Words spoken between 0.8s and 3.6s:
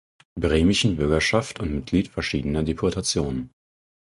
Bürgerschaft und Mitglied verschiedener Deputationen.